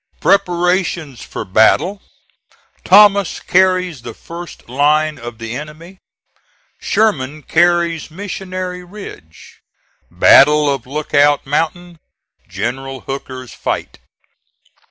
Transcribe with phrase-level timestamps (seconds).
[0.19, 2.01] PREPARATIONS FOR BATTLE
[2.83, 5.99] THOMAS CARRIES THE FIRST LINE OF THE ENEMY
[6.79, 9.61] SHERMAN CARRIES MISSIONARY RIDGE
[10.09, 11.99] BATTLE OF LOOKOUT MOUNTAIN
[12.47, 13.99] GENERAL HOOKER'S FIGHT.